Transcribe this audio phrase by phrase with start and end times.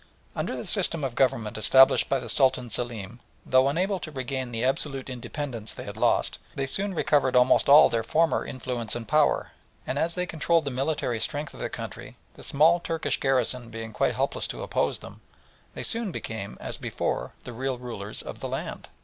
[0.35, 4.65] Under the system of government established by the Sultan Selim, though unable to regain the
[4.65, 9.51] absolute independence they had lost, they soon recovered almost all their former influence and power,
[9.85, 13.93] and as they controlled the military strength of the country, the small Turkish garrison being
[13.93, 15.21] quite helpless to oppose them,
[15.75, 18.87] they soon became, as before, the real rulers of the land.